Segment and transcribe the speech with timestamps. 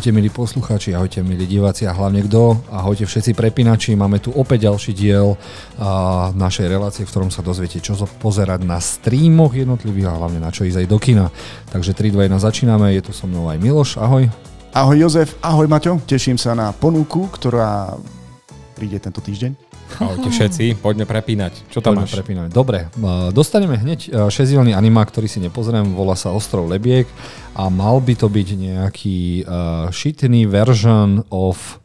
[0.00, 3.92] Ahojte milí poslucháči, ahojte milí diváci a hlavne kto, ahojte všetci prepínači.
[3.92, 5.36] Máme tu opäť ďalší diel
[5.76, 10.48] a, našej relácie, v ktorom sa dozviete, čo pozerať na streamoch jednotlivých a hlavne na
[10.48, 11.28] čo ísť aj do kina.
[11.68, 14.24] Takže 3, 2, 1 začíname, je tu so mnou aj Miloš, ahoj.
[14.72, 17.92] Ahoj Jozef, ahoj Maťo, teším sa na ponuku, ktorá
[18.80, 19.52] príde tento týždeň.
[20.00, 21.68] Ahojte všetci, poďme prepínať.
[21.68, 22.16] Čo tam poďme máš?
[22.16, 22.48] Prepínať.
[22.48, 22.88] Dobre,
[23.36, 27.04] dostaneme hneď šesdielný animák, ktorý si nepozriem, volá sa Ostrov Lebiek
[27.52, 31.76] a mal by to byť nejaký uh, shitný version of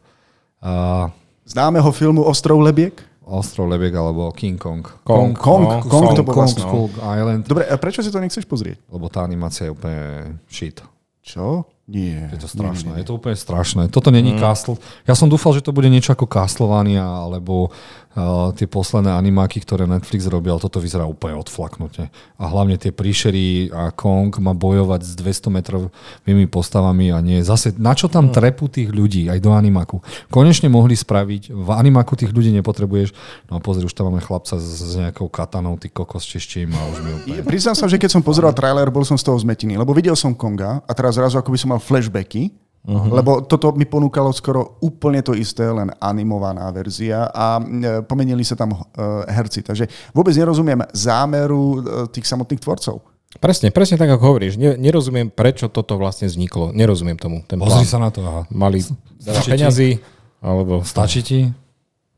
[0.64, 1.12] uh,
[1.44, 2.96] známeho filmu Ostrov Lebiek?
[3.26, 4.80] Ostrov Lebiek alebo King Kong.
[5.04, 7.44] Kong, Kong, Kong, no, Kong, Kong to bol Kong, Kong Island.
[7.44, 8.80] Dobre, a prečo si to nechceš pozrieť?
[8.88, 10.00] Lebo tá animácia je úplne
[10.48, 10.80] shit.
[11.20, 11.66] Čo?
[11.86, 12.34] Nie.
[12.34, 13.02] Je to strašné, nie, nie.
[13.06, 13.82] je to úplne strašné.
[13.94, 14.42] Toto není mm.
[14.42, 14.74] Castle.
[15.06, 19.86] Ja som dúfal, že to bude niečo ako Castlevania alebo uh, tie posledné animáky, ktoré
[19.86, 22.10] Netflix robil, ale toto vyzerá úplne odflaknuté.
[22.42, 27.46] A hlavne tie príšery a Kong má bojovať s 200 metrovými postavami a nie.
[27.46, 28.32] Zase, na čo tam mm.
[28.34, 30.02] trepú tých ľudí aj do animáku?
[30.26, 33.14] Konečne mohli spraviť, v animáku tých ľudí nepotrebuješ.
[33.46, 36.82] No a pozri, už tam máme chlapca s, s nejakou katanou, ty kokos češtím a
[36.90, 37.46] už mi úplne...
[37.46, 40.34] Priznám sa, že keď som pozeral trailer, bol som z toho zmetený, lebo videl som
[40.34, 42.52] Konga a teraz zrazu ako by som mal flashbacky,
[42.86, 43.18] Uh-huh.
[43.18, 48.54] Lebo toto mi ponúkalo skoro úplne to isté, len animovaná verzia a e, pomenili sa
[48.54, 48.78] tam e,
[49.26, 49.66] herci.
[49.66, 53.02] Takže vôbec nerozumiem zámeru e, tých samotných tvorcov.
[53.42, 54.54] Presne, presne tak, ako hovoríš.
[54.56, 56.70] Nerozumiem, prečo toto vlastne vzniklo.
[56.70, 57.42] Nerozumiem tomu.
[57.42, 57.90] Ten Pozri plán.
[57.90, 58.22] sa na to.
[58.22, 58.46] Aha.
[58.54, 58.86] Mali
[59.18, 59.98] peňazí,
[60.38, 60.86] alebo...
[60.86, 61.40] Stačí ti?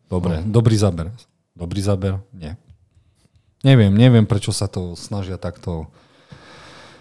[0.04, 0.52] Dobre, no.
[0.52, 1.08] dobrý záber.
[1.56, 2.20] Dobrý záber?
[2.36, 2.60] Nie.
[3.64, 5.88] Neviem, neviem, prečo sa to snažia takto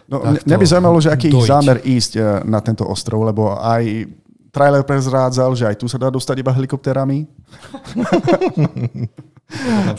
[0.08, 3.59] No, mňa by zaujímalo, že aký je ich zámer ísť eh, na tento ostrov, lebo
[3.59, 4.08] aj
[4.55, 7.27] trailer prezrádzal, že aj tu sa dá dostať iba helikopterami.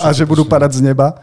[0.03, 1.17] a že budú padať z neba.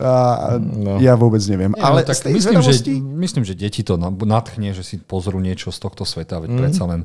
[0.00, 0.96] A no.
[0.96, 1.76] Ja vôbec neviem.
[1.76, 5.68] Nie, Ale no, tak myslím, že, myslím, že deti to nadchne, že si pozrú niečo
[5.68, 6.58] z tohto sveta, veď mm.
[6.58, 7.00] predsa len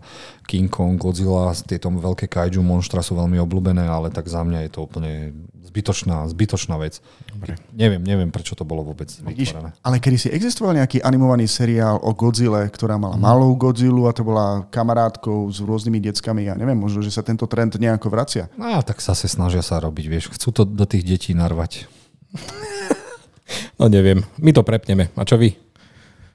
[0.47, 4.71] King Kong, Godzilla, tieto veľké kaiju monstra sú veľmi obľúbené, ale tak za mňa je
[4.71, 5.35] to úplne
[5.75, 7.03] zbytočná, zbytočná vec.
[7.35, 7.59] Dobre.
[7.75, 9.75] Neviem, neviem, prečo to bolo vôbec vytvorené.
[9.83, 13.21] Ale kedy si existoval nejaký animovaný seriál o Godzile, ktorá mala mm.
[13.21, 17.43] malú Godzillu a to bola kamarátkou s rôznymi deckami, ja neviem, možno, že sa tento
[17.43, 18.47] trend nejako vracia.
[18.55, 21.91] No, tak zase snažia sa robiť, vieš, chcú to do tých detí narvať.
[23.77, 25.11] No neviem, my to prepneme.
[25.13, 25.53] A čo vy?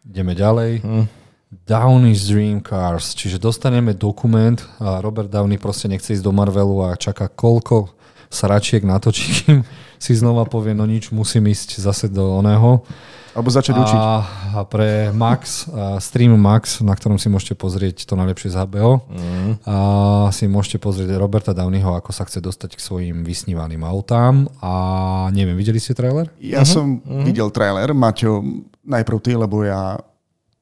[0.06, 0.72] Ideme ďalej.
[0.84, 1.06] Hmm.
[1.50, 6.94] Downey's Dream Cars, čiže dostaneme dokument a Robert Downey proste nechce ísť do Marvelu a
[6.94, 7.90] čaká koľko
[8.30, 9.66] sračiek natočí, kým
[10.00, 12.80] si znova povie, no nič, musím ísť zase do oného.
[13.30, 14.00] Alebo začať učiť.
[14.58, 15.70] A pre Max,
[16.02, 19.52] Stream Max, na ktorom si môžete pozrieť to najlepšie z HBO, mm.
[19.70, 19.76] a
[20.34, 24.50] si môžete pozrieť Roberta Downeyho, ako sa chce dostať k svojim vysnívaným autám.
[24.58, 24.72] A
[25.30, 26.26] neviem, videli ste trailer?
[26.42, 26.74] Ja uh-huh.
[26.74, 27.22] som uh-huh.
[27.22, 28.42] videl trailer, Maťo,
[28.82, 29.94] najprv ty, lebo ja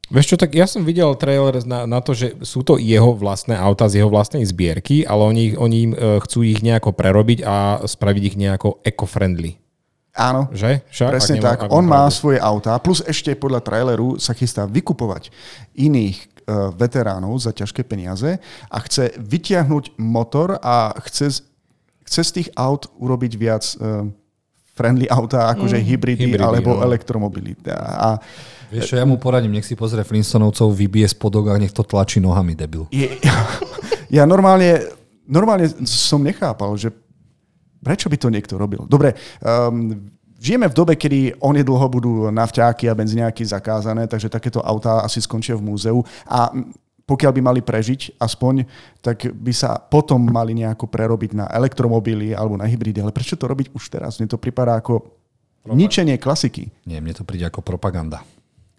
[0.08, 3.52] Vieš čo, tak ja som videl trailer na, na to, že sú to jeho vlastné
[3.52, 5.92] auta z jeho vlastnej zbierky, ale oni, oni e,
[6.24, 9.60] chcú ich nejako prerobiť a spraviť ich nejako eco-friendly.
[10.16, 10.82] Áno, že?
[10.90, 11.68] Však, presne tak.
[11.70, 15.30] On má svoje autá, plus ešte podľa traileru sa chystá vykupovať
[15.78, 21.46] iných uh, veteránov za ťažké peniaze a chce vytiahnuť motor a chce,
[22.02, 24.10] chce z tých aut urobiť viac uh,
[24.78, 26.86] friendly autá, akože mm, hybridy, hybridy alebo no.
[26.86, 27.58] elektromobily.
[27.74, 28.14] A,
[28.70, 32.22] Vieš čo, ja mu poradím, nech si pozrie Flintstonovcov, vybije spodok a nech to tlačí
[32.22, 32.86] nohami, debil.
[32.94, 33.10] Je,
[34.16, 34.86] ja normálne,
[35.26, 36.94] normálne som nechápal, že
[37.82, 38.84] prečo by to niekto robil.
[38.86, 39.96] Dobre, um,
[40.38, 45.58] žijeme v dobe, kedy onedlho budú nafťáky a benzíňáky zakázané, takže takéto autá asi skončia
[45.58, 46.52] v múzeu a
[47.08, 48.68] pokiaľ by mali prežiť aspoň,
[49.00, 53.00] tak by sa potom mali nejako prerobiť na elektromobily alebo na hybridy.
[53.00, 54.20] Ale prečo to robiť už teraz?
[54.20, 55.08] Mne to pripadá ako
[55.64, 55.80] Propaganda.
[55.80, 56.68] ničenie klasiky.
[56.84, 58.20] Nie, mne to príde ako propaganda.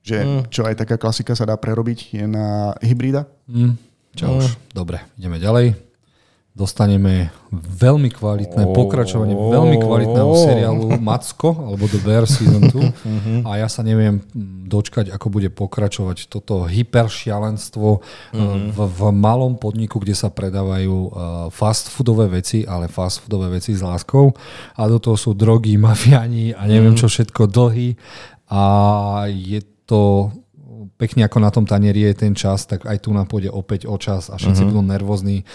[0.06, 0.42] Že mm.
[0.54, 3.26] čo aj taká klasika sa dá prerobiť je na hybrida?
[3.50, 3.74] Mm.
[4.14, 4.38] Čo mm.
[4.38, 4.46] už.
[4.78, 5.89] Dobre, ideme ďalej.
[6.50, 12.74] Dostaneme veľmi kvalitné oh, pokračovanie veľmi kvalitného seriálu Macko, alebo The Bear Season 2.
[12.74, 13.34] Mhm.
[13.48, 14.20] a ja sa neviem
[14.70, 18.70] dočkať, ako bude pokračovať toto hyperšialenstvo mm-hmm.
[18.74, 21.10] v, v malom podniku, kde sa predávajú uh,
[21.50, 24.30] fast foodové veci, ale fast foodové veci s láskou.
[24.78, 27.00] A do toho sú drogy, mafiani a neviem mm.
[27.02, 27.98] čo všetko, dlhy.
[28.54, 28.62] A
[29.30, 30.30] je to
[31.00, 33.96] pekne ako na tom tanieri je ten čas, tak aj tu nám pôjde opäť o
[33.96, 34.70] čas a všetci uh-huh.
[34.76, 35.48] budú nervózni,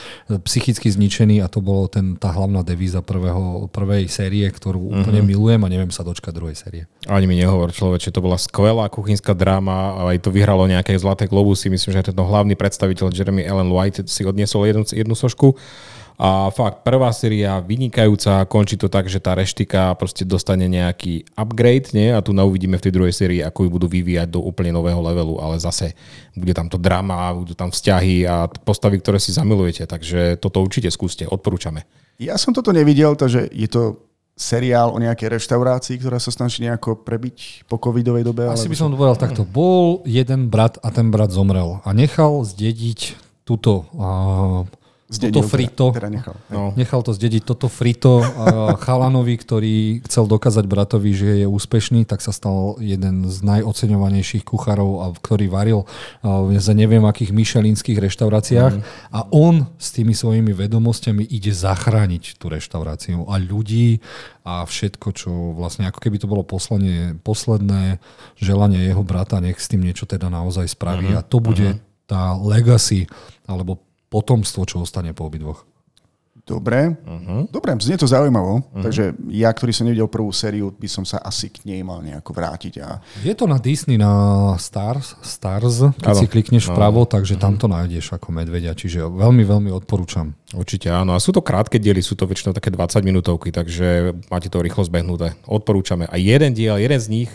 [0.49, 5.05] psychicky zničení a to bolo ten, tá hlavná devíza prvého, prvej série, ktorú uh-huh.
[5.05, 6.83] úplne milujem a neviem sa dočkať druhej série.
[7.05, 11.29] Ani mi nehovor, človeče, to bola skvelá kuchynská dráma a aj to vyhralo nejaké zlaté
[11.29, 11.69] globusy.
[11.69, 15.61] Myslím, že tento hlavný predstaviteľ Jeremy Allen White si odniesol jednu, jednu sošku
[16.15, 21.91] A fakt, prvá séria vynikajúca, končí to tak, že tá reštika proste dostane nejaký upgrade,
[21.91, 22.15] nie?
[22.15, 25.03] A tu na uvidíme v tej druhej sérii, ako ju budú vyvíjať do úplne nového
[25.03, 25.99] levelu, ale zase
[26.39, 30.87] bude tam to drama, budú tam vzťahy a postavy, ktoré si zamilujete, takže toto určite
[30.95, 31.83] skúste, odporúčame.
[32.23, 33.83] Ja som toto nevidel, takže je to
[34.39, 38.47] seriál o nejakej reštaurácii, ktorá sa snaží nejako prebiť po covidovej dobe?
[38.51, 39.43] Asi by som to povedal takto.
[39.43, 44.67] Bol jeden brat a ten brat zomrel a nechal zdediť túto uh,
[45.21, 45.91] toto frito.
[45.95, 46.35] Teda, teda nechal.
[46.51, 46.73] No.
[46.75, 48.21] Nechal to zdediť toto frito
[48.85, 49.77] chalanovi, ktorý
[50.09, 55.87] chcel dokázať bratovi, že je úspešný, tak sa stal jeden z najoceňovanejších kuchárov, ktorý varil
[56.59, 58.83] za neviem akých myšelinských reštauráciách mm.
[59.15, 64.01] a on s tými svojimi vedomostiami ide zachrániť tú reštauráciu a ľudí
[64.45, 68.01] a všetko, čo vlastne ako keby to bolo poslanie, posledné
[68.37, 71.21] želanie jeho brata, nech s tým niečo teda naozaj spraví mm-hmm.
[71.21, 72.05] a to bude mm-hmm.
[72.05, 73.09] tá legacy
[73.45, 73.81] alebo
[74.15, 75.67] potomstvo, čo ostane po obidvoch.
[76.45, 77.49] Dobre, uh-huh.
[77.49, 78.61] dobre, znie to zaujímavo.
[78.61, 78.85] Uh-huh.
[78.85, 82.37] Takže ja, ktorý som nevidel prvú sériu, by som sa asi k nej mal nejako
[82.37, 82.85] vrátiť.
[82.85, 83.01] A...
[83.25, 86.21] Je to na Disney, na Stars, Stars keď ano.
[86.21, 88.77] si klikneš vpravo, takže tam to nájdeš ako medvedia.
[88.77, 90.37] Čiže veľmi, veľmi odporúčam.
[90.53, 91.17] Určite áno.
[91.17, 94.85] A sú to krátke diely, sú to väčšinou také 20 minútovky, takže máte to rýchlo
[94.85, 95.33] zbehnuté.
[95.49, 96.05] Odporúčame.
[96.13, 97.33] A jeden diel, jeden z nich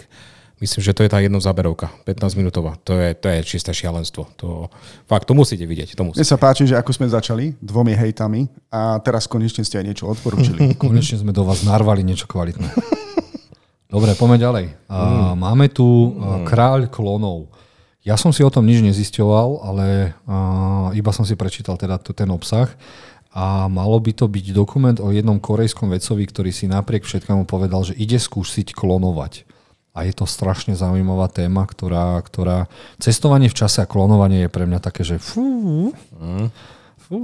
[0.60, 2.76] Myslím, že to je tá jedna záberovka, 15 minútová.
[2.84, 4.28] To je, to je čisté šialenstvo.
[4.44, 4.68] To,
[5.08, 5.96] fakt, to musíte vidieť.
[5.96, 6.20] To musíte.
[6.20, 10.06] Mne sa páči, že ako sme začali, dvomi hejtami a teraz konečne ste aj niečo
[10.12, 10.72] odporúčili.
[10.76, 12.76] konečne sme do vás narvali niečo kvalitné.
[13.94, 14.66] Dobre, poďme ďalej.
[14.92, 15.40] Mm.
[15.40, 16.44] Máme tu mm.
[16.44, 17.56] Kráľ klonov.
[18.04, 20.16] Ja som si o tom nič nezisťoval, ale
[20.96, 22.68] iba som si prečítal teda ten obsah
[23.32, 27.84] a malo by to byť dokument o jednom korejskom vedcovi, ktorý si napriek všetkému povedal,
[27.86, 29.59] že ide skúsiť klonovať
[30.00, 34.64] a je to strašne zaujímavá téma, ktorá, ktorá cestovanie v čase a klonovanie je pre
[34.64, 35.92] mňa také, že fú,
[37.04, 37.20] fú.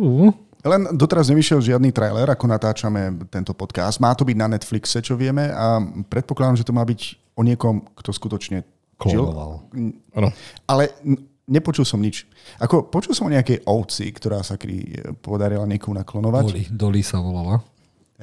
[0.66, 4.02] Len doteraz nevyšiel žiadny trailer, ako natáčame tento podcast.
[4.02, 5.78] Má to byť na Netflixe, čo vieme, a
[6.10, 7.02] predpokladám, že to má byť
[7.38, 8.66] o niekom, kto skutočne
[8.98, 9.70] klonoval.
[9.72, 10.34] Žil.
[10.66, 10.90] Ale
[11.46, 12.26] nepočul som nič.
[12.58, 16.44] Ako, počul som o nejakej ovci, ktorá sa kedy podarila niekomu naklonovať.
[16.50, 17.62] Doli, Doli sa volala.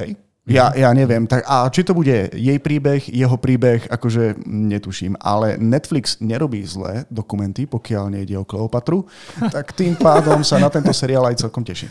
[0.02, 0.18] Hej.
[0.42, 1.22] Ja, ja neviem.
[1.22, 5.14] Tak, a či to bude jej príbeh, jeho príbeh, akože netuším.
[5.22, 9.06] Ale Netflix nerobí zlé dokumenty, pokiaľ nejde o Kleopatru.
[9.54, 11.90] tak tým pádom sa na tento seriál aj celkom teším.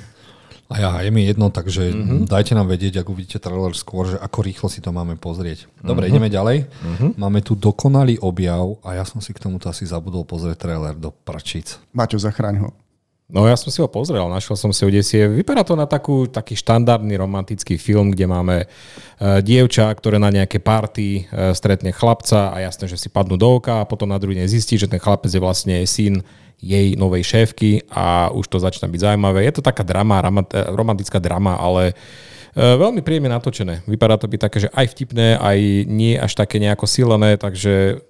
[0.71, 2.31] A ja, je mi jedno, takže mm-hmm.
[2.31, 5.67] dajte nám vedieť, ak uvidíte trailer skôr, že ako rýchlo si to máme pozrieť.
[5.83, 6.15] Dobre, mm-hmm.
[6.15, 6.57] ideme ďalej.
[6.63, 7.09] Mm-hmm.
[7.19, 11.11] Máme tu dokonalý objav a ja som si k tomuto asi zabudol pozrieť trailer do
[11.11, 11.75] prčic.
[11.91, 12.69] Maťo, zachráň ho.
[13.31, 15.23] No ja som si ho pozrel, našiel som si odesie.
[15.23, 20.59] Vypadá to na takú, taký štandardný romantický film, kde máme uh, dievča, ktoré na nejaké
[20.59, 24.35] party uh, stretne chlapca a jasné, že si padnú do oka a potom na druhý
[24.35, 26.19] deň zistí, že ten chlapec je vlastne syn
[26.59, 29.47] jej novej šéfky a už to začína byť zaujímavé.
[29.47, 30.19] Je to taká drama,
[30.75, 33.87] romantická drama, ale uh, veľmi príjemne natočené.
[33.87, 38.03] Vypadá to byť také, že aj vtipné, aj nie až také nejako silené, takže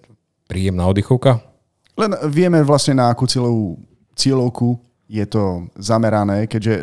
[0.50, 1.46] príjemná oddychovka.
[1.94, 3.78] Len vieme vlastne na akú cieľovú,
[4.18, 6.82] cieľovku je to zamerané, keďže e,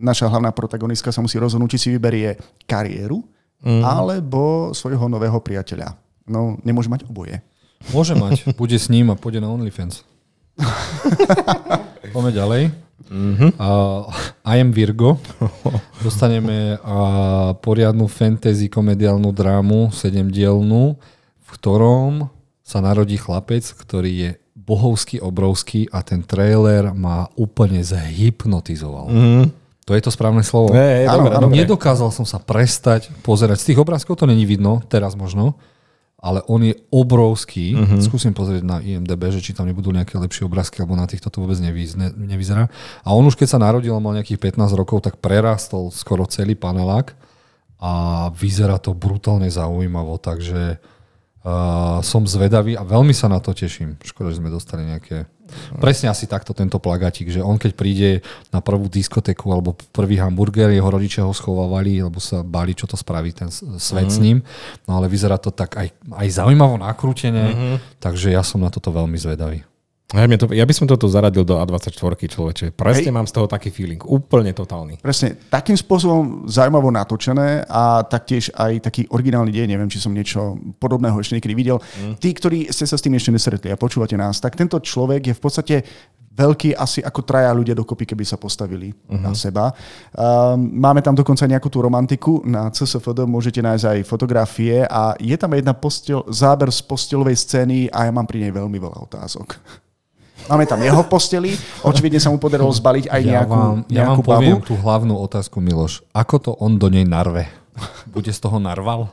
[0.00, 3.20] naša hlavná protagonistka sa musí rozhodnúť, či si vyberie kariéru
[3.60, 3.84] mm.
[3.84, 5.92] alebo svojho nového priateľa.
[6.24, 7.44] No, nemôže mať oboje.
[7.92, 8.48] Môže mať.
[8.60, 10.08] Bude s ním a pôjde na OnlyFans.
[12.16, 12.62] Poďme ďalej.
[13.06, 13.60] Mm-hmm.
[13.60, 14.08] Uh,
[14.48, 15.20] I am Virgo.
[16.00, 20.96] Dostaneme uh, poriadnu fantasy komediálnu drámu, sedemdielnú,
[21.44, 22.32] v ktorom
[22.66, 24.30] sa narodí chlapec, ktorý je
[24.66, 29.06] bohovský obrovský a ten trailer ma úplne zhypnotizoval.
[29.08, 29.46] Mm.
[29.86, 30.74] To je to správne slovo.
[30.74, 33.62] Hey, áno, áno, Nedokázal som sa prestať pozerať.
[33.62, 35.54] Z tých obrázkov to není vidno, teraz možno,
[36.18, 37.78] ale on je obrovský.
[37.78, 38.02] Mm-hmm.
[38.02, 41.38] Skúsim pozrieť na IMDB, že či tam nebudú nejaké lepšie obrázky, alebo na týchto to
[41.38, 42.66] vôbec nevyzerá.
[43.06, 47.14] A on už keď sa narodil, mal nejakých 15 rokov, tak prerastol skoro celý panelák
[47.78, 50.82] a vyzerá to brutálne zaujímavo, takže
[51.46, 53.94] Uh, som zvedavý a veľmi sa na to teším.
[54.02, 55.30] Škoda, že sme dostali nejaké...
[55.78, 58.10] Presne asi takto tento plagatik, že on keď príde
[58.50, 62.98] na prvú diskotéku alebo prvý hamburger, jeho rodičia ho schovávali, lebo sa báli, čo to
[62.98, 63.46] spraví ten
[63.78, 64.14] svet mm.
[64.14, 64.42] s ním.
[64.90, 68.02] No ale vyzerá to tak aj, aj zaujímavo nakrútene, mm-hmm.
[68.02, 69.62] takže ja som na toto veľmi zvedavý.
[70.14, 72.78] Ja, to, ja by som toto zaradil do A24 človeče.
[72.78, 73.16] Presne Hej.
[73.16, 73.98] mám z toho taký feeling.
[73.98, 75.02] Úplne totálny.
[75.02, 75.34] Presne.
[75.50, 79.66] Takým spôsobom zaujímavo natočené a taktiež aj taký originálny deň.
[79.66, 81.82] Neviem, či som niečo podobného ešte niekedy videl.
[81.82, 82.22] Mm.
[82.22, 85.34] Tí, ktorí ste sa s tým ešte nesretli a počúvate nás, tak tento človek je
[85.34, 85.76] v podstate
[86.36, 89.16] veľký asi ako traja ľudia dokopy, keby sa postavili uh-huh.
[89.16, 89.72] na seba.
[90.12, 92.44] Um, máme tam dokonca nejakú tú romantiku.
[92.44, 97.88] Na CSFD môžete nájsť aj fotografie a je tam jedna postel, záber z postelovej scény
[97.88, 99.82] a ja mám pri nej veľmi veľa otázok.
[100.46, 101.50] Máme tam jeho v posteli,
[101.82, 104.66] očividne sa mu podarilo zbaliť aj Ja nejakú, vám, ja nejakú vám poviem babu.
[104.66, 106.06] tú hlavnú otázku, Miloš.
[106.14, 107.50] Ako to on do nej narve?
[108.06, 109.10] Bude z toho narval?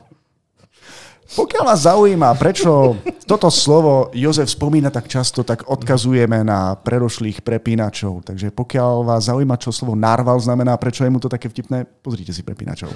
[1.34, 2.94] Pokiaľ vás zaujíma, prečo
[3.26, 8.22] toto slovo Jozef spomína tak často, tak odkazujeme na prerošlých prepínačov.
[8.30, 12.30] Takže pokiaľ vás zaujíma, čo slovo narval znamená, prečo je mu to také vtipné, pozrite
[12.30, 12.94] si prepínačov.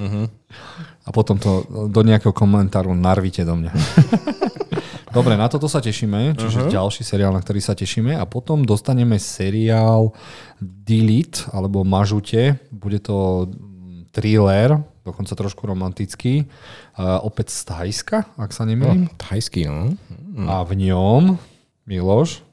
[1.02, 3.72] A potom to do nejakého komentáru narvite do mňa.
[5.08, 6.72] Dobre, na toto sa tešíme, čiže uh-huh.
[6.72, 10.12] ďalší seriál, na ktorý sa tešíme a potom dostaneme seriál
[10.60, 12.60] Delete alebo Mažute.
[12.68, 19.08] Bude to mm, thriller, dokonca trošku romantický, uh, opäť z Thajska, ak sa nemýlim.
[19.16, 19.96] Thajský, no.
[20.44, 21.40] A v ňom,
[21.88, 22.44] Miloš,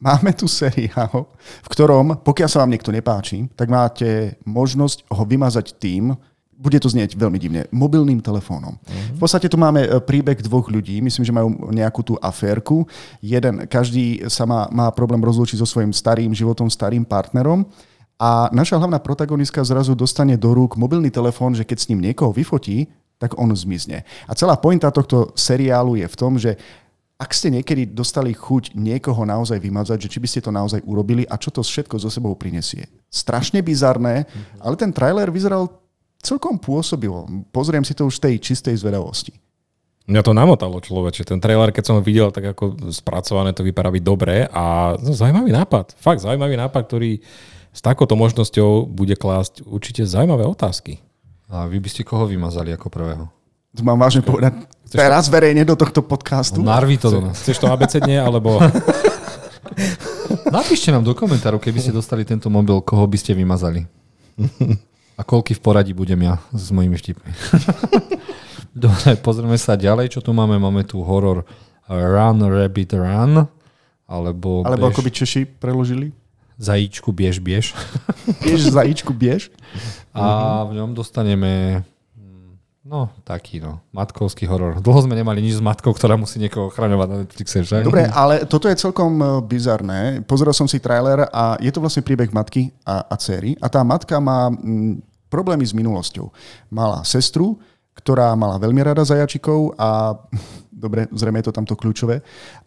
[0.00, 1.28] Máme tu seriál,
[1.60, 6.16] v ktorom, pokiaľ sa vám niekto nepáči, tak máte možnosť ho vymazať tým,
[6.60, 8.76] bude to znieť veľmi divne, mobilným telefónom.
[9.16, 12.84] V podstate tu máme e, príbeh dvoch ľudí, myslím, že majú nejakú tú aférku.
[13.24, 17.64] Jeden, každý sa má, má problém rozlúčiť so svojím starým životom, starým partnerom
[18.20, 22.36] a naša hlavná protagonistka zrazu dostane do rúk mobilný telefón, že keď s ním niekoho
[22.36, 24.04] vyfotí, tak on zmizne.
[24.28, 26.60] A celá pointa tohto seriálu je v tom, že
[27.20, 31.28] ak ste niekedy dostali chuť niekoho naozaj vymazať, že či by ste to naozaj urobili
[31.28, 32.88] a čo to všetko so sebou prinesie.
[33.12, 34.24] Strašne bizarné,
[34.56, 35.68] ale ten trailer vyzeral
[36.20, 37.26] celkom pôsobivo.
[37.50, 39.32] Pozriem si to už z tej čistej zvedavosti.
[40.10, 41.22] Mňa to namotalo človeče.
[41.22, 45.14] Ten trailer, keď som ho videl, tak ako spracované to vypadá byť dobré a no,
[45.14, 45.94] zaujímavý nápad.
[45.94, 47.22] Fakt zaujímavý nápad, ktorý
[47.70, 50.98] s takouto možnosťou bude klásť určite zaujímavé otázky.
[51.46, 53.30] a vy by ste koho vymazali ako prvého?
[53.78, 56.58] To mám vážne povedať teraz verejne do tohto podcastu.
[56.58, 57.38] Narví to do nás.
[57.38, 58.58] Chceš to abecedne, alebo...
[60.50, 63.86] Napíšte nám do komentárov, keby ste dostali tento mobil, koho by ste vymazali.
[65.20, 67.28] A koľky v poradí budem ja s mojimi vtipmi.
[68.72, 70.56] Dobre, pozrieme sa ďalej, čo tu máme.
[70.56, 71.44] Máme tu horor
[71.84, 73.44] Run, Rabbit, Run.
[74.08, 76.16] Alebo, Alebo bež, ako by Češi preložili.
[76.56, 77.76] zajíčku, biež, biež.
[78.42, 79.52] Biež zajíčku, biež.
[80.16, 81.84] A v ňom dostaneme
[82.90, 84.82] no, taký no, matkovský horor.
[84.82, 87.86] Dlho sme nemali nič s matkou, ktorá musí niekoho ochraňovať na Netflixe, že?
[87.86, 90.26] Dobre, ale toto je celkom e, bizarné.
[90.26, 93.54] Pozeral som si trailer a je to vlastne príbeh matky a, a céry.
[93.62, 94.50] A tá matka má
[95.30, 96.28] problémy s minulosťou.
[96.68, 97.56] Mala sestru,
[97.94, 100.18] ktorá mala veľmi rada zajačikov a
[100.84, 102.20] dobre, zrejme je to tamto kľúčové,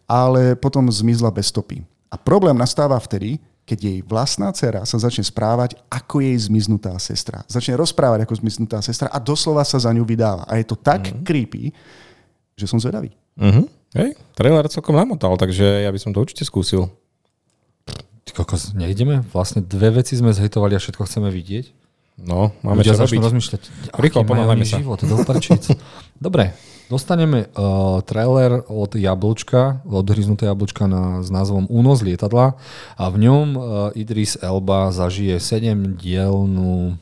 [0.08, 1.84] ale potom zmizla bez stopy.
[2.08, 7.42] A problém nastáva vtedy, keď jej vlastná dcera sa začne správať, ako jej zmiznutá sestra.
[7.48, 10.44] Začne rozprávať ako zmiznutá sestra a doslova sa za ňu vydáva.
[10.44, 11.24] A je to tak mm-hmm.
[11.24, 11.64] creepy,
[12.54, 13.16] že som zvedavý.
[13.34, 13.66] Uh-huh.
[13.96, 16.92] Hej, trailer celkom namotal, takže ja by som to určite skúsil.
[18.24, 19.24] Ty kokos, nejdeme?
[19.32, 21.83] Vlastne dve veci sme zhejtovali a všetko chceme vidieť.
[22.14, 23.26] No, máme Ľudia čo začnú robiť.
[23.26, 23.62] rozmýšľať,
[23.98, 24.78] Rýchlo, oni sa.
[24.78, 25.18] život, do.
[26.30, 26.54] Dobre,
[26.86, 32.54] dostaneme uh, trailer od Jablčka, od hryznuté Jablčka na, s názvom Únos lietadla
[32.94, 33.62] a v ňom uh,
[33.98, 36.94] Idris Elba zažije 7 dielnú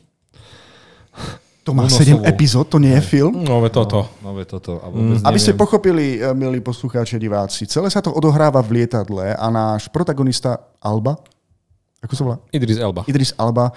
[1.63, 2.25] To má Únosovou.
[2.25, 3.45] 7 epizód, to nie je film.
[3.45, 4.09] No, ve toto.
[4.19, 4.81] No, ve toto.
[4.81, 8.83] A vôbec Aby ste pochopili, eh, milí poslucháči a diváci, celé sa to odohráva v
[8.83, 11.15] lietadle a náš protagonista Alba,
[12.03, 12.37] ako sa volá?
[12.51, 13.07] Idris Elba.
[13.07, 13.71] Idris Alba,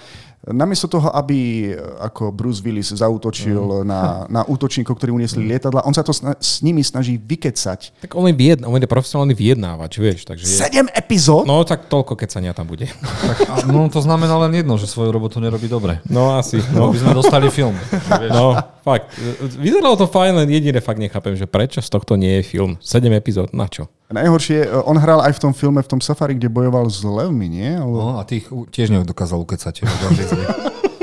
[0.51, 5.93] namiesto toho, aby eh, ako Bruce Willis zautočil na, na útočníkov, ktorí uniesli lietadla, on
[5.93, 8.01] sa to sna- s nimi snaží vykecať.
[8.03, 10.25] Tak on je, vyjedna, on je profesionálny vyjednávač, vieš.
[10.25, 10.57] Takže je...
[10.81, 11.45] 7 epizód?
[11.45, 12.87] No tak toľko, keď sa tam bude.
[12.89, 15.99] Tak, no to znamená len jedno, že svoju robotu nerobí dobre.
[16.09, 16.57] No asi.
[16.73, 17.75] No, No, by sme dostali film.
[18.21, 18.31] Vieš.
[18.31, 18.55] no
[18.87, 19.11] fakt.
[19.59, 22.79] Vyzeralo to fajn, len jediné fakt nechápem, že prečo z tohto nie je film.
[22.79, 23.91] 7 epizód, na čo?
[24.07, 27.51] Najhoršie, eh, on hral aj v tom filme, v tom safari, kde bojoval s levmi,
[27.51, 27.75] nie?
[27.75, 27.99] Alebo...
[27.99, 29.83] No a tých tiež nedokázal ukecať.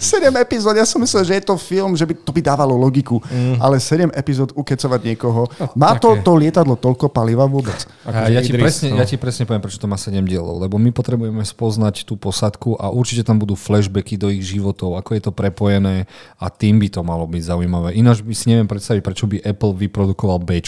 [0.00, 0.18] že?
[0.18, 3.20] 7 epizód, ja som myslel, že je to film, že by to by dávalo logiku,
[3.20, 3.60] mm.
[3.60, 5.46] ale 7 epizód ukecovať niekoho.
[5.76, 6.24] Má to, také.
[6.24, 7.76] to lietadlo toľko paliva vôbec?
[8.08, 8.98] A ja, ti Idris, presne, no.
[9.00, 12.76] ja ti presne poviem, prečo to má 7 dielov, lebo my potrebujeme spoznať tú posadku
[12.80, 16.08] a určite tam budú flashbacky do ich životov, ako je to prepojené
[16.40, 17.96] a tým by to malo byť zaujímavé.
[17.96, 20.62] Ináč by si neviem predstaviť, prečo by Apple vyprodukoval B.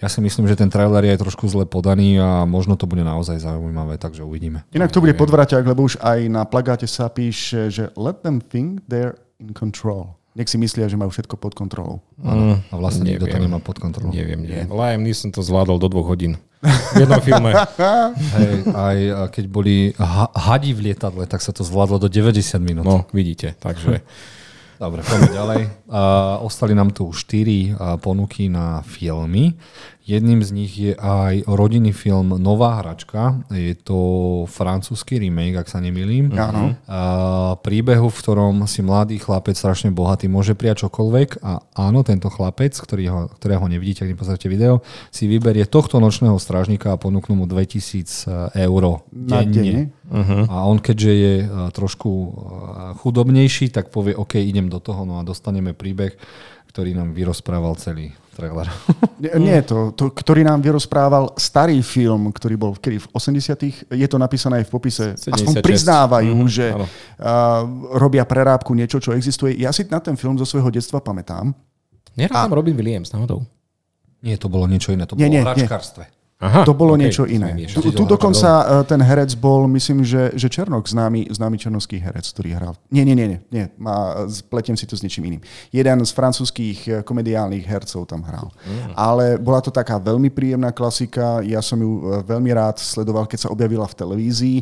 [0.00, 3.04] Ja si myslím, že ten trailer je aj trošku zle podaný a možno to bude
[3.04, 4.64] naozaj zaujímavé, takže uvidíme.
[4.72, 8.82] Inak to bude podvraťák, lebo už aj na plagáte sa píše, že let them think
[8.88, 10.16] they're in control.
[10.38, 11.98] Nech si myslia, že majú všetko pod kontrolou.
[12.22, 12.62] Áno.
[12.70, 13.50] A vlastne nikto to neviem.
[13.50, 14.14] nemá pod kontrolou.
[14.14, 14.70] Neviem, neviem.
[14.70, 16.38] Liam Neeson to zvládol do dvoch hodín.
[16.62, 17.50] V jednom filme.
[18.38, 22.38] Hej, aj a keď boli ha- hadi v lietadle, tak sa to zvládlo do 90
[22.62, 22.86] minút.
[22.86, 23.58] No, vidíte.
[23.58, 23.98] Takže
[24.78, 25.62] Dobre, poďme ďalej.
[25.90, 27.18] Uh, ostali nám tu 4
[27.74, 29.58] uh, ponuky na filmy.
[30.08, 33.44] Jedným z nich je aj rodinný film Nová hračka.
[33.52, 36.32] Je to francúzsky remake, ak sa nemýlim.
[36.32, 36.72] Áno.
[36.88, 37.00] A
[37.60, 42.72] príbehu, v ktorom si mladý chlapec, strašne bohatý, môže prijať čokoľvek a áno, tento chlapec,
[42.72, 44.80] ktorý ho, ktorého nevidíte, ak nepozrite video,
[45.12, 49.92] si vyberie tohto nočného strážnika a ponúknú mu 2000 eur Na denne.
[50.08, 50.48] Uh-huh.
[50.48, 52.32] A on, keďže je eh, trošku eh,
[53.04, 56.16] chudobnejší, tak povie, OK, idem do toho, no a dostaneme príbeh,
[56.72, 58.70] ktorý nám vyrozprával celý trailer.
[59.18, 64.06] Nie, nie to, to, ktorý nám vyrozprával starý film, ktorý bol kedy v 80 Je
[64.06, 65.06] to napísané aj v popise.
[65.18, 65.34] 76.
[65.34, 66.86] Aspoň priznávajú, Mhm, že áno.
[66.86, 67.62] uh,
[67.98, 69.58] robia prerábku niečo, čo existuje.
[69.58, 71.50] Ja si na ten film zo svojho detstva pamätám.
[72.14, 73.42] Nehrá tam Robin Williams náhodou.
[74.18, 75.66] Nie, to bolo niečo iné, to Nie, bolo nie, o nie.
[76.38, 77.50] Aha, To bolo okej, niečo iné.
[77.66, 82.30] Tu, tu dokonca uh, ten herec bol, myslím, že, že Černok, známy, známy černovský herec,
[82.30, 82.74] ktorý hral.
[82.94, 85.42] Nie, nie, nie, nie, nie má, spletiem si to s niečím iným.
[85.74, 88.54] Jeden z francúzských eh, komediálnych hercov tam hral.
[88.62, 88.94] Mhm.
[88.94, 93.50] Ale bola to taká veľmi príjemná klasika, ja som ju eh, veľmi rád sledoval, keď
[93.50, 94.58] sa objavila v televízii.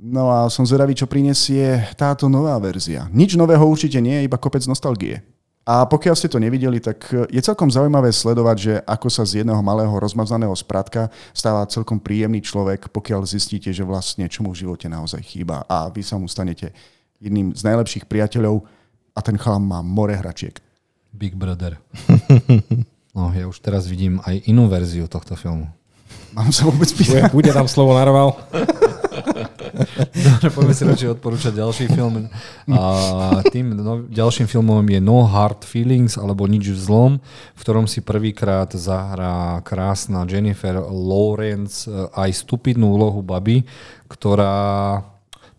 [0.00, 3.08] No a som zvedavý, čo prinesie táto nová verzia.
[3.08, 5.24] Nič nového určite nie, iba kopec nostalgie.
[5.68, 9.60] A pokiaľ ste to nevideli, tak je celkom zaujímavé sledovať, že ako sa z jedného
[9.60, 14.88] malého rozmazaného spratka stáva celkom príjemný človek, pokiaľ zistíte, že vlastne čo mu v živote
[14.90, 16.72] naozaj chýba a vy sa mu stanete
[17.20, 18.64] jedným z najlepších priateľov
[19.14, 20.58] a ten chlap má more hračiek.
[21.12, 21.76] Big Brother.
[23.10, 25.66] No, ja už teraz vidím aj inú verziu tohto filmu.
[26.30, 27.34] Mám sa vôbec Bude, pýtať?
[27.34, 28.38] bude tam slovo narval.
[30.10, 32.28] Dobre, poďme si radšej odporúčať ďalší film.
[32.70, 32.84] A
[33.48, 37.12] tým no, ďalším filmom je No Hard Feelings, alebo Nič v zlom,
[37.56, 43.64] v ktorom si prvýkrát zahrá krásna Jennifer Lawrence aj stupidnú úlohu baby,
[44.08, 45.00] ktorá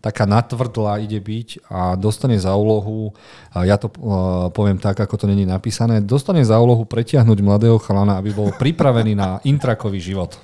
[0.02, 3.14] taká natvrdlá ide byť a dostane za úlohu,
[3.54, 7.78] a ja to uh, poviem tak, ako to není napísané, dostane za úlohu pretiahnuť mladého
[7.78, 10.34] chalana, aby bol pripravený na intrakový život.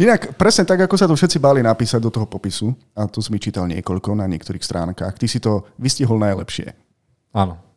[0.00, 3.36] Inak, presne tak, ako sa to všetci báli napísať do toho popisu, a to som
[3.36, 6.72] čítal niekoľko na niektorých stránkach, ty si to vystihol najlepšie.
[7.36, 7.69] Áno.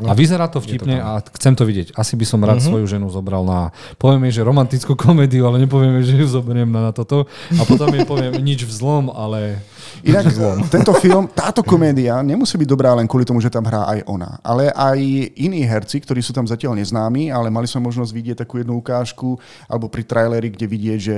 [0.00, 1.92] A vyzerá to vtipne a chcem to vidieť.
[1.98, 2.72] Asi by som rád uh-huh.
[2.72, 6.92] svoju ženu zobral na, povieme, že romantickú komédiu, ale nepovieme, že ju zoberiem na, na
[6.92, 7.28] toto.
[7.58, 9.60] A potom jej poviem nič v zlom, ale
[10.06, 10.32] Inak
[10.74, 14.40] tento film, táto komédia nemusí byť dobrá len kvôli tomu, že tam hrá aj ona,
[14.40, 14.98] ale aj
[15.36, 19.36] iní herci, ktorí sú tam zatiaľ neznámi, ale mali sme možnosť vidieť takú jednu ukážku
[19.68, 21.16] alebo pri traileri, kde vidieť, že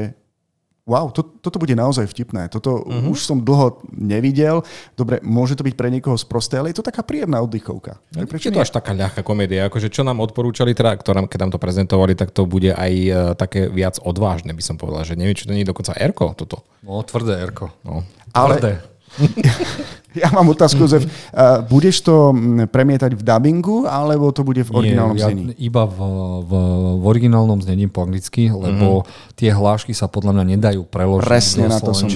[0.83, 2.51] wow, to, toto bude naozaj vtipné.
[2.51, 3.15] Toto uh-huh.
[3.15, 4.67] už som dlho nevidel.
[4.99, 8.03] Dobre, môže to byť pre niekoho sprosté, ale je to taká príjemná oddychovka.
[8.11, 8.67] Je Prečo to nie?
[8.67, 12.35] až taká ľahká komédia, akože čo nám odporúčali, teda, ktorá, keď nám to prezentovali, tak
[12.35, 15.63] to bude aj e, také viac odvážne, by som povedal, že neviem, či to nie
[15.63, 16.67] je dokonca Erko, toto.
[16.83, 17.71] no, tvrdé Erko.
[17.87, 18.03] No.
[18.35, 18.73] Ale- Tvrdé.
[20.13, 21.09] Ja mám otázku, Jozef.
[21.33, 25.43] Uh, budeš to mm, premietať v dubbingu, alebo to bude v originálnom Nie, ja, znení?
[25.57, 25.99] Iba v,
[26.45, 26.53] v,
[27.01, 29.33] v originálnom znení po anglicky, lebo uh-huh.
[29.37, 32.09] tie hlášky sa podľa mňa nedajú preložiť Presne do na to som.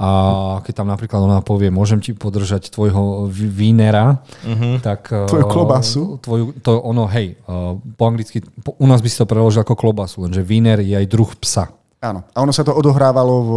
[0.00, 0.08] A
[0.64, 4.80] keď tam napríklad ona povie, môžem ti podržať tvojho ví- vínera, uh-huh.
[4.80, 5.12] tak...
[5.30, 6.02] Tvoju eh, klobasu?
[6.24, 9.76] Tvoju, to ono, hej, eh, po anglicky, po, u nás by si to preložil ako
[9.76, 11.68] klobasu, lenže víner je aj druh psa.
[12.00, 12.24] Áno.
[12.32, 13.52] A ono sa to odohrávalo v...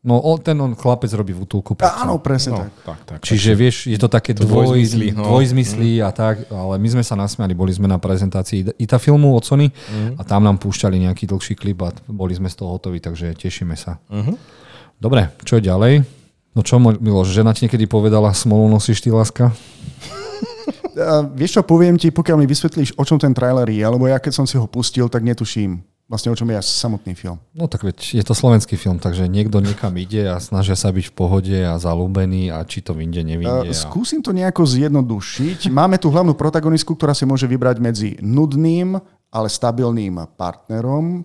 [0.00, 1.76] No on, ten on chlapec robí v útulku.
[1.76, 2.08] pre psa.
[2.08, 2.72] Áno, presne No, tak.
[2.88, 3.18] tak, tak.
[3.20, 5.28] Čiže vieš, je to také dvoj, dvojzmyslí, no.
[5.28, 9.44] dvojzmyslí a tak, ale my sme sa nasmiali, boli sme na prezentácii ITA filmu od
[9.44, 9.68] Sony
[10.16, 13.76] a tam nám púšťali nejaký dlhší klip a boli sme z toho hotoví, takže tešíme
[13.76, 14.00] sa.
[14.96, 15.94] Dobre, čo je ďalej?
[16.56, 19.52] No čo, Miloš, žena ti niekedy povedala, smolu nosíš ty, láska?
[20.90, 24.18] Uh, vieš čo, poviem ti, pokiaľ mi vysvetlíš, o čom ten trailer je, lebo ja
[24.18, 25.80] keď som si ho pustil, tak netuším
[26.10, 27.38] vlastne o čom je až samotný film.
[27.54, 31.06] No tak veď, je to slovenský film, takže niekto niekam ide a snažia sa byť
[31.06, 33.70] v pohode a zalúbený a či to vyjde, Uh, nevyjde.
[33.70, 33.78] a...
[33.78, 35.70] skúsim to nejako zjednodušiť.
[35.70, 38.98] Máme tu hlavnú protagonistku, ktorá si môže vybrať medzi nudným,
[39.30, 41.22] ale stabilným partnerom,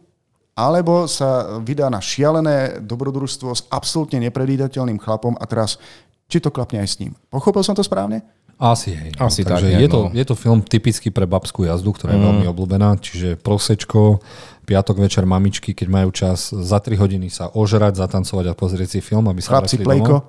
[0.53, 5.81] alebo sa vydá na šialené dobrodružstvo s absolútne nepredvídateľným chlapom a teraz
[6.29, 7.17] či to klapne aj s ním.
[7.33, 8.21] Pochopil som to správne?
[8.55, 9.11] Asi hej.
[9.19, 10.09] Asi no, tak takže nejak, je, to, no.
[10.15, 12.27] je to film typický pre babskú jazdu, ktorá je mm.
[12.31, 14.23] veľmi obľúbená, čiže prosečko,
[14.63, 18.99] piatok večer mamičky, keď majú čas za 3 hodiny sa ožrať, zatancovať a pozrieť si
[19.03, 20.23] film, aby sa Chlapci plejko.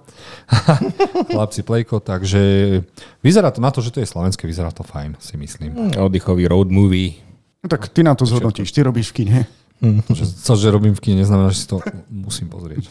[1.32, 2.42] Chlapci plejko, takže
[3.22, 5.94] vyzerá to na to, že to je slovenské, vyzerá to fajn, si myslím.
[5.94, 7.22] Oddychový road movie.
[7.62, 9.38] No tak ty nám to zhodnotíš, ty robíš v kine.
[9.76, 12.88] To, že, to, že robím v kine, neznamená, že si to musím pozrieť.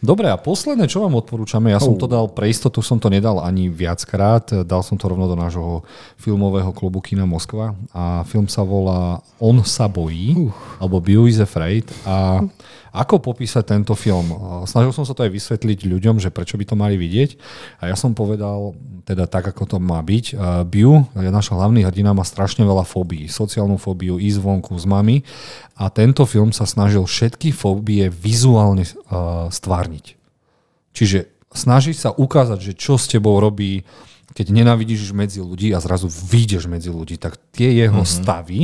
[0.00, 3.42] Dobre, a posledné, čo vám odporúčame, ja som to dal, pre istotu som to nedal
[3.42, 5.84] ani viackrát, dal som to rovno do nášho
[6.16, 10.54] filmového klubu Kina Moskva a film sa volá On sa bojí, uh.
[10.80, 12.40] Alebo Bew is Afraid a
[12.90, 14.34] ako popísať tento film?
[14.66, 17.38] Snažil som sa to aj vysvetliť ľuďom, že prečo by to mali vidieť
[17.78, 18.74] a ja som povedal,
[19.06, 20.34] teda tak, ako to má byť.
[20.66, 23.30] Biu, naša hlavný hrdina, má strašne veľa fóbií.
[23.30, 25.22] Sociálnu fóbiu, ísť vonku s mami
[25.78, 30.18] a tento film sa snažil všetky fóbie vizuálne uh, stvárniť.
[30.90, 33.86] Čiže snaží sa ukázať, že čo s tebou robí,
[34.34, 38.18] keď nenávidíš medzi ľudí a zrazu vyjdeš medzi ľudí, tak tie jeho mm-hmm.
[38.18, 38.60] stavy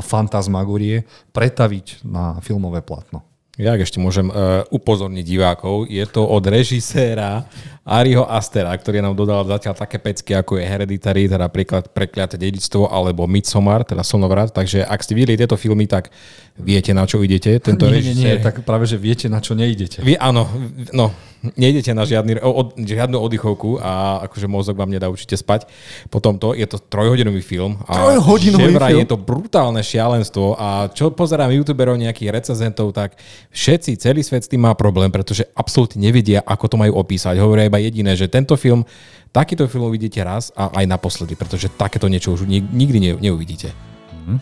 [0.00, 1.04] a fantasmagorie
[1.36, 3.20] pretaviť na filmové platno.
[3.60, 7.44] Ja ešte môžem uh, upozorniť divákov, je to od režiséra
[7.84, 12.88] Ariho Astera, ktorý nám dodal zatiaľ také pecky, ako je Hereditary, teda príklad Prekliaté dedictvo,
[12.88, 14.56] alebo Midsommar, teda Slnovrat.
[14.56, 16.08] Takže ak ste videli tieto filmy, tak
[16.56, 17.60] viete, na čo idete.
[17.60, 18.16] Tento nie, režisér...
[18.16, 20.00] nie, nie, tak práve, že viete, na čo neidete.
[20.00, 20.48] Vy, áno,
[20.96, 21.12] no,
[21.56, 25.66] nejdete na žiadny, od, žiadnu oddychovku a akože mozog vám nedá určite spať.
[26.12, 27.80] Po tomto je to trojhodinový film.
[27.88, 29.00] A trojhodinový film?
[29.00, 33.16] je to brutálne šialenstvo a čo pozerám youtuberov, nejakých recenzentov, tak
[33.52, 37.40] všetci, celý svet s tým má problém, pretože absolútne nevedia, ako to majú opísať.
[37.40, 38.84] Hovoria iba jediné, že tento film,
[39.32, 43.89] takýto film uvidíte raz a aj naposledy, pretože takéto niečo už nikdy neuvidíte.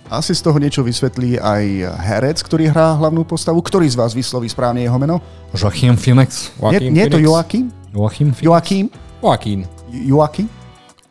[0.09, 1.65] Asi z toho niečo vysvetlí aj
[2.05, 3.61] herec, ktorý hrá hlavnú postavu.
[3.61, 5.23] Ktorý z vás vysloví správne jeho meno?
[5.55, 6.53] Joachim Phoenix.
[6.61, 7.73] Nie, nie je to Joachim?
[7.95, 8.45] Joachim Phoenix.
[8.45, 8.87] Joachim?
[9.23, 9.61] Joachim.
[9.93, 10.47] Joachim?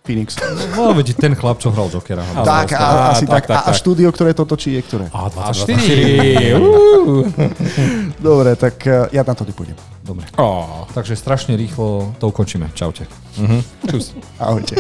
[0.08, 0.40] Phoenix.
[0.80, 2.24] No, veď ten chlap, čo hral Jokera.
[2.24, 3.68] Tak, a, asi tak, tak, tak.
[3.68, 5.06] A, a štúdio, ktoré to točí, je ktoré?
[5.12, 6.56] A24.
[8.24, 9.76] Dobre, tak e, ja na to nepôjdem.
[10.08, 10.24] Dobre.
[10.40, 10.88] Oh.
[10.96, 12.72] Takže strašne rýchlo to ukončíme.
[12.72, 13.04] Čaute.
[13.36, 13.60] Uh-huh.
[13.92, 14.16] Čus.
[14.40, 14.80] Ahojte.